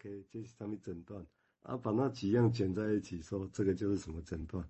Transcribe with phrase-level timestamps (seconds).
[0.00, 1.22] OK，这是他们诊断
[1.62, 4.66] 啊，把那几样卷在一起说，这个就是什么诊断？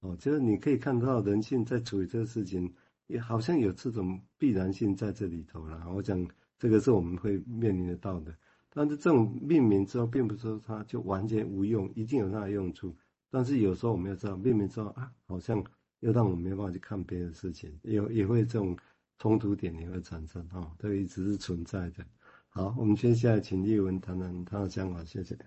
[0.00, 2.72] 哦，就是你可以看到人性在处理这个事情，
[3.06, 5.86] 也好像有这种必然性在这里头了。
[5.92, 6.26] 我讲
[6.58, 8.34] 这个是我们会面临得到的，
[8.70, 12.96] 但是这种命名之后，并不是说它就完全无用，一定有它的用处。
[13.28, 15.62] 但是有时候我们要知道，命名之后啊，好像
[15.98, 18.74] 又让我们没办法去看别的事情，也也会这种
[19.18, 22.02] 冲突点也会产生啊，这个一直是存在的。
[22.50, 25.38] 好，我们接下来请丽文谈谈他的想法，谢谢。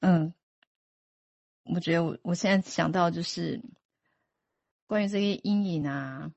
[0.00, 0.32] 嗯。
[1.66, 3.58] 我觉得我我现在想到就是
[4.86, 6.30] 关于这些阴影啊，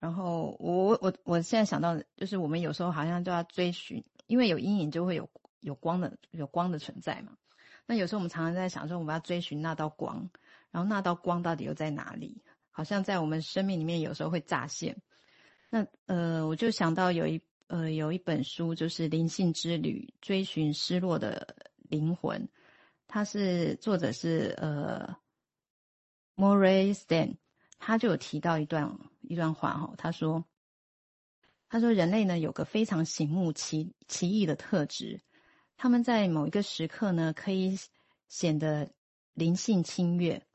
[0.00, 5.30] 然后我我我现在想到就是我们有时候好像都要追寻，因为有阴影就会有
[5.60, 7.36] 有光的有光的存在嘛。
[7.86, 10.28] 那有时候我们常常在想说，我们要追寻那道光，
[10.72, 12.42] 然后那道光到底又在哪里？
[12.72, 15.00] 好像在我们生命里面有时候会乍现。
[15.70, 21.56] 那呃，我就想到有一呃有一本书，就是《灵性之旅：追寻失落的
[21.90, 22.40] 灵魂》。
[23.06, 25.16] 它是作者是呃
[26.36, 27.36] ，Murray Stan，
[27.78, 30.44] 他就有提到一段一段话哈，他说，
[31.68, 35.20] 他说人类呢有个非常醒目奇奇异的特质，
[35.76, 37.78] 他们在某一个时刻呢可以
[38.28, 38.90] 显得
[39.32, 40.46] 灵性清悦，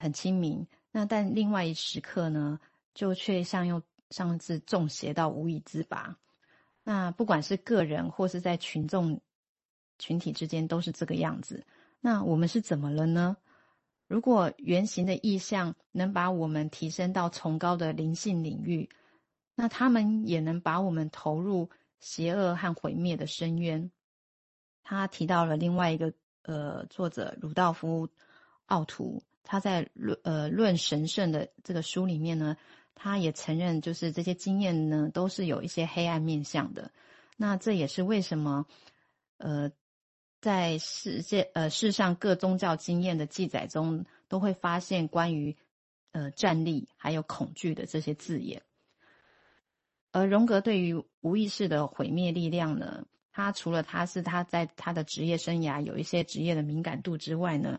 [0.00, 2.58] 很清明，那但另外一时刻呢
[2.94, 6.16] 就却像又像是中邪到无以自拔，
[6.82, 9.20] 那不管是个人或是在群众。
[10.02, 11.62] 群体之间都是这个样子，
[12.00, 13.36] 那我们是怎么了呢？
[14.08, 18.88] 如果圆形的意象能把我们提升到崇高的灵性领域，
[19.54, 21.68] 那他们也能把我们投入
[21.98, 23.92] 邪恶和毁灭的深渊。
[24.82, 28.08] 他提到了另外一个呃作者鲁道夫
[28.64, 32.56] 奥图，他在论呃论神圣的这个书里面呢，
[32.94, 36.92] 他也承认就是这些经验呢都是有一些黑暗面向的。
[37.36, 38.66] 那这也是为什么
[39.38, 39.72] 呃。
[40.42, 45.54] 在世界呃世上各宗教经验的记载中，都会发现关于
[46.12, 48.62] 呃战栗还有恐惧的这些字眼。
[50.12, 57.78] 而荣格对于无意识的毁灭力量呢，他除了他是他在他的职业生涯有一些职业的敏感度之外呢，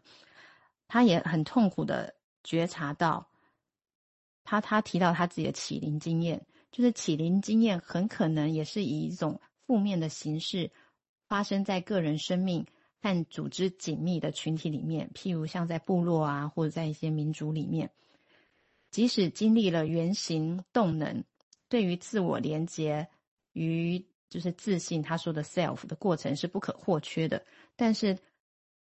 [0.92, 2.14] 他也很痛苦的
[2.44, 3.30] 觉察到，
[4.44, 10.70] 他他提到他自己的启灵经验，就是启灵经验很可能也是以一种负面的形式。
[11.30, 12.66] 发生在个人生命
[13.02, 17.90] 和组织紧密的群体里面，譬如像在部落啊，或者在一些民族里面，
[18.90, 21.24] 即使经历了原型动能，
[21.70, 23.08] 对于自我连接
[23.54, 27.46] 与就是自信，他说的 self 的过程是不可或缺的，
[27.78, 28.18] 但是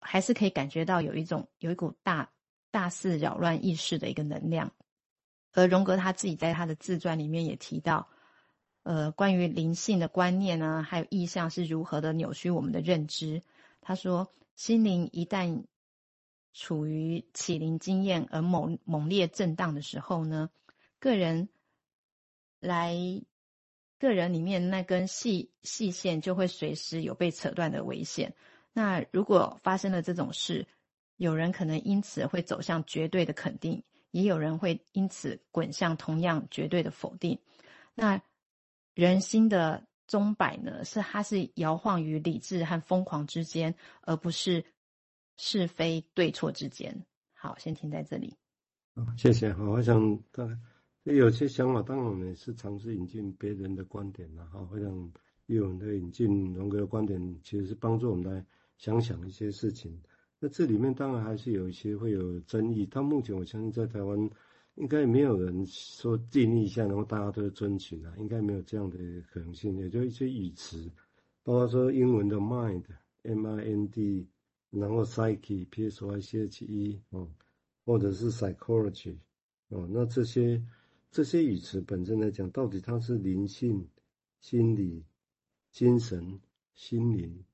[0.03, 2.31] 还是可以感觉到有一种有一股大
[2.71, 4.73] 大肆扰乱意识的一个能量，
[5.53, 8.09] 而荣格他自己在他的自传里面也提到。
[8.85, 13.41] 呃，关于灵性的观念呢，还有意象是如何的扭曲我们的认知。
[13.81, 15.67] 他说，心灵一旦
[16.53, 20.51] 处于启灵经验而猛猛烈震荡的时候呢，
[20.99, 21.49] 个人
[22.59, 22.97] 来
[24.01, 28.35] 个人里面那根细细线就会随时有被扯断的危险。
[28.73, 30.67] 那如果发生了这种事，
[31.17, 37.39] 有人可能因此会走向绝对的肯定，也有人会因此滚向同样绝对的否定。
[37.95, 38.21] 那
[38.95, 44.65] 人心的钟摆呢，是它是摇晃于理智和疯狂之间，而不是
[45.37, 47.05] 是非对错之间。
[47.35, 48.37] 好，先停在这里。
[48.95, 49.53] 好，谢谢。
[49.53, 50.61] 好，我想当然
[51.05, 54.47] 有些想法，当然我们是尝试引进别人的观点了。
[54.47, 55.13] 哈，我想
[55.47, 58.45] 有人的引进荣格的观点，其实是帮助我们来
[58.83, 60.03] 想想一些事情。
[60.41, 62.85] 那这里面当然还是有一些会有争议。
[62.87, 64.29] 到目前，我相信在台湾。
[64.77, 68.97] 应该没有人说定义一下，然后大家都遵循啊，应该没有这样的
[69.31, 69.77] 可能性。
[69.77, 70.91] 也就一些语词，
[71.43, 74.27] 包括说英文的 mind，M-I-N-D，
[74.71, 77.29] 然后 psyche，P-S-Y-C-H-E，哦，
[77.85, 79.19] 或者是 psychology，
[79.69, 80.65] 哦，那这些
[81.11, 83.87] 这些语词本身来讲，到底它是灵性、
[84.41, 85.05] 心理、
[85.71, 86.41] 精神、
[86.75, 87.45] 心灵，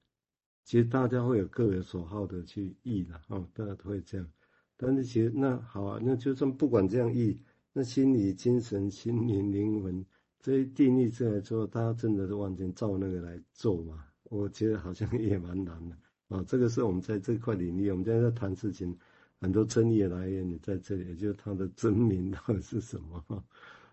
[0.69, 4.31] 其实大家会有各有所好的去译的，哦，大家都会这样。
[4.77, 7.41] 但是其实那好啊，那就算不管这样译，
[7.73, 10.05] 那心理、精神、心灵、灵魂
[10.39, 14.05] 这些定义出来之后，大家真的是完全照那个来做嘛？
[14.25, 15.97] 我觉得好像也蛮难的
[16.29, 16.45] 啊。
[16.47, 18.95] 这个是我们在这块领域，我们现在在谈事情，
[19.41, 23.25] 很多争议的来源也在这里，也就是它的真名到底是什么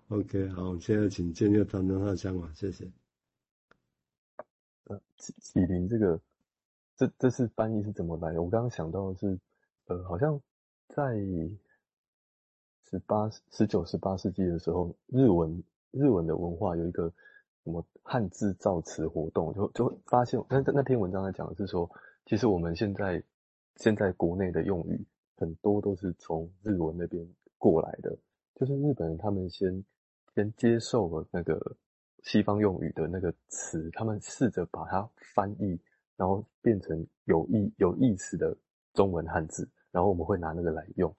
[0.10, 2.92] ？OK，好，我们现在请建佑谈谈他的想法，谢谢。
[4.88, 6.20] 呃，启启灵这个，
[6.98, 8.42] 这这次翻译是怎么来的？
[8.42, 9.40] 我刚刚想到的是，
[9.88, 10.40] 呃，好像。
[10.88, 11.16] 在
[12.88, 17.12] 十八、十九、十八世纪的时候，日文日文的文化有一个
[17.64, 21.90] 什么汉字造词活动，就就发现，那那篇文章在讲的是说，
[22.28, 23.22] 其实我们现在
[23.78, 25.04] 现在国内的用语
[25.38, 27.28] 很多都是从日文那边
[27.58, 28.16] 过来的，
[28.54, 29.84] 就是日本人他们先
[30.36, 31.76] 先接受了那个
[32.22, 35.80] 西方用语的那个词，他们试着把它翻译，
[36.18, 38.56] 然后变成有意有意思的
[38.94, 41.16] 中文汉字，然后我们会拿那个来用，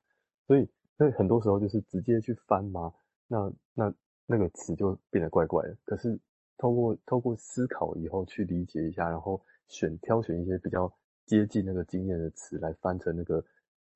[0.46, 2.93] 所以所以很多时候就是直接去翻嘛，
[3.26, 3.94] 那那
[4.26, 6.19] 那个词就变得怪怪的，可是。
[6.58, 9.38] 透过透过思考以后去理解一下，然后
[9.69, 10.90] 选挑选一些比较
[11.26, 13.44] 接近那个经验的词来翻成那个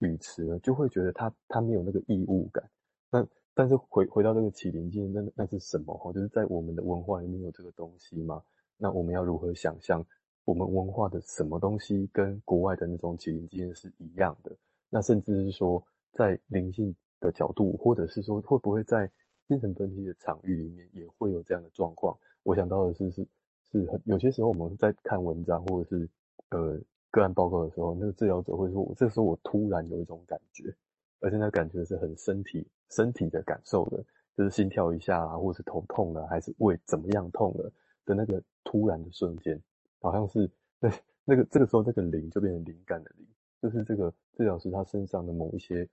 [0.01, 2.63] 语词呢，就会觉得它它没有那个异物感。
[3.11, 5.97] 那但是回回到这个启灵经验，那那是什么？
[5.97, 8.43] 哈，就是在我们的文化里面有这个东西吗？
[8.77, 10.05] 那我们要如何想象
[10.45, 14.57] 我们文化的什么东西跟国外的那种启灵经验是一样的？
[14.89, 15.83] 那甚至是说
[16.13, 19.11] 在灵性的角度，或者是说会不会在
[19.47, 22.17] 精神分析的场域里面也会有这样的状况？
[22.43, 23.29] 我想到的是，是
[23.71, 26.09] 是很有些时候我们在看文章或者是
[26.51, 30.75] 呃个案报告的时候，那个治疗者会说，我这时候我突然有一种感觉，
[31.21, 34.05] 而且那感觉是很身体身体的感受的，
[34.37, 37.73] 就是心跳一下啊，或者是头痛了，还是胃怎么样痛了
[38.05, 39.61] 的那个突然的瞬间，
[40.01, 40.51] 好像是
[40.81, 40.91] 那
[41.25, 43.27] 那个这个时候那个灵就变成灵感的灵，
[43.63, 45.89] 就是这个治疗师他身上的某一些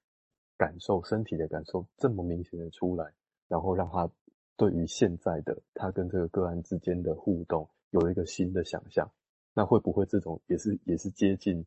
[0.58, 3.14] 感受，身体的感受这么明显的出来，
[3.48, 4.10] 然后让他。
[4.60, 9.08] 对于现在的他跟这个个案之间的互动有一个新的想象，
[9.54, 11.64] 那会不会这种也是也是接近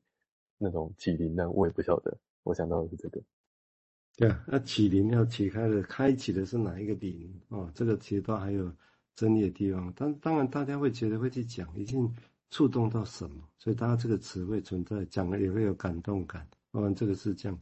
[0.58, 1.48] 那种启灵呢？
[1.48, 2.19] 我也不晓得。
[2.42, 3.22] 我想到的是这个。
[4.16, 7.70] 对啊，那启灵要启开的开启的是哪一个灵哦？
[7.76, 8.72] 这个其实都还有
[9.14, 9.92] 争议的地方。
[9.94, 12.12] 但当然大家会觉得会去讲，已经
[12.50, 16.47] 触动到什么，所以大家这个词会存在，讲了也会有感动感。
[16.73, 17.58] 当然这个是这样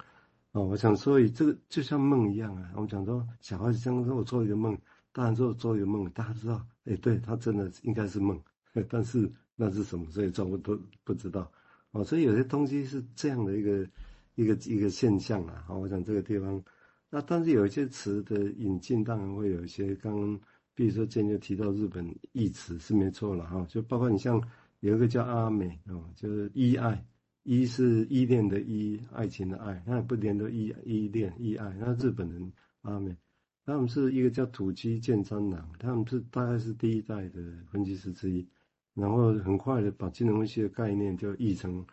[0.53, 0.65] 哦。
[0.65, 2.71] 我想说，以这个就像梦一样啊。
[2.75, 4.77] 我们讲说小孩子这样说，我做一个梦。
[5.11, 8.41] 当然，做做一个梦，大家知道，哎，对他真的应该是梦，
[8.89, 10.09] 但是那是什么？
[10.11, 11.51] 所以装不不知道，
[11.91, 13.89] 哦，所以有些东西是这样的一个
[14.37, 15.67] 一个一个现象啊。
[15.71, 16.63] 我想这个地方，
[17.11, 20.39] 那但是有一些词的引进，当然会有一些，刚刚
[20.75, 24.41] 比如说今天就提到日本译词是没错了哈，就包括你像
[24.81, 27.05] 有一个叫阿美哦，就是依爱，
[27.43, 32.53] 依是依恋的依，爱情的爱，那不连都依依恋依爱，那日本人
[32.83, 33.17] 阿美。
[33.65, 38.49] 他们是一个叫土鸡健三郎，他们是大概是第一代的分析师之一，
[38.95, 41.85] 然后很快的把金融分析的概念就译成，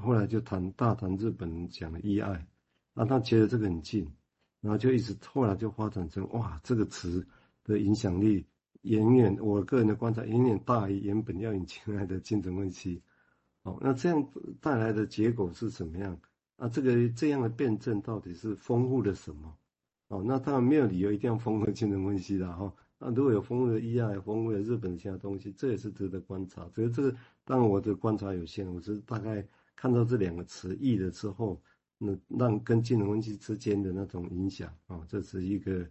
[0.00, 2.46] 后来就谈大谈日本人讲的依爱，
[2.92, 4.06] 那他觉得这个很近，
[4.60, 7.26] 然后就一直后来就发展成哇，这个词
[7.64, 8.44] 的影响力
[8.88, 13.02] 远远，我个人的观察远远大于原本要引进来的精神分析，
[13.62, 14.26] 哦，那这样
[14.60, 16.18] 带来的结果是怎么样？
[16.56, 19.56] 啊，这个这样的辩证到底是丰富了什么？
[20.08, 22.72] 哦，那当然没有理由一定要丰富精神分析的哈。
[22.98, 26.66] 那如果有丰富的医爱，丰富的日本其他东西，这也是值得观察。
[26.74, 27.14] 只是这个，
[27.44, 29.46] 当然我的观察有限，我是大概
[29.76, 31.60] 看到这两个词译了之后，
[31.98, 35.88] 那让跟精神分析之间的那种影响啊，这是一个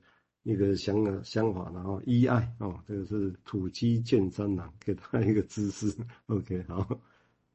[0.48, 1.70] 一个想想法。
[1.74, 5.94] 然后医爱哦，这个是土鸡健三郎给他一个知识。
[6.28, 6.88] OK，好，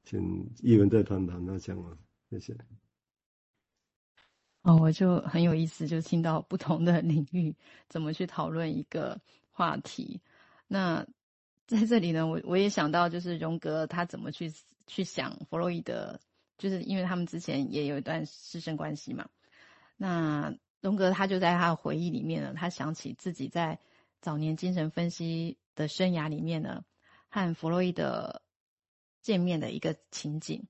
[0.05, 1.97] 请译文再谈谈那讲了，
[2.29, 2.55] 谢谢。
[4.63, 7.57] 哦，我就很有意思，就听到不同的领域
[7.89, 10.21] 怎么去讨论一个话题。
[10.69, 11.05] 那
[11.67, 14.53] 在这里呢，我我也想到，就是荣格他怎么去
[14.87, 16.21] 去想弗洛伊德，
[16.59, 19.29] 就是因为他们之前也有一段师生关系嘛。
[19.97, 23.79] 那荣格他就在他的回忆里面呢，他想起自己在
[24.21, 26.85] 早年精神分析的生涯里面呢，
[27.31, 28.43] 和弗洛伊德
[29.23, 30.67] 见面的一个情景。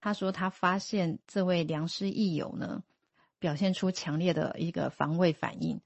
[0.00, 2.82] 他说他发现这位良师益友呢。
[3.40, 5.80] 表现出强烈的一个防卫反应。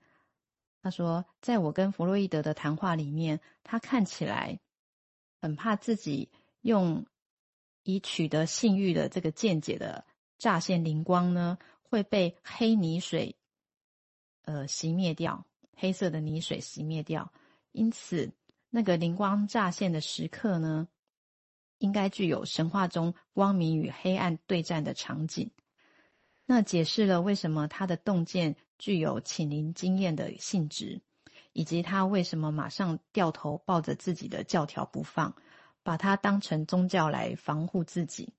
[0.83, 4.59] 他说，在我跟弗洛伊德的谈话里面，他看起来
[5.39, 6.31] 很怕自己
[6.63, 7.05] 用
[7.83, 10.07] 以取得性欲的这个见解的
[10.39, 13.37] 乍现灵光呢，会被黑泥水
[14.43, 17.33] 呃熄灭掉，黑色的泥水熄灭掉。
[17.73, 18.31] 因此，
[18.71, 20.89] 那个灵光乍现的时刻呢，
[21.79, 25.51] 应该具有神话中光明与黑暗对战的场景。
[26.45, 31.01] 那解释了为什么他的洞见具有请灵经验的性质，
[31.53, 35.35] 以及他为什么马上掉头抱着自己的教条不放，
[35.83, 38.35] 把它当成宗教来防护自己。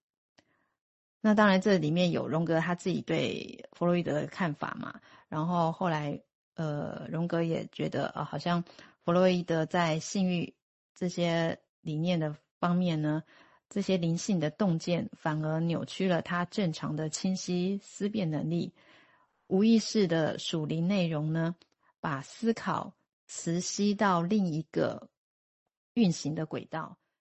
[1.25, 4.99] 那当然，这里面有荣格他自己对弗洛伊德的看法嘛。
[5.29, 6.21] 然后后来，
[6.55, 8.61] 呃，荣格也觉得、呃，好像
[9.05, 10.53] 弗洛伊德在性欲
[10.93, 13.23] 这些理念的方面呢。
[13.69, 18.73] 这些灵性的洞见反而扭曲了他正常的清晰思辨能力，
[19.47, 21.55] 无意识的属灵内容呢，
[22.01, 22.93] 把思考
[23.27, 25.09] 磁吸到另一个
[25.93, 26.97] 运行的轨道。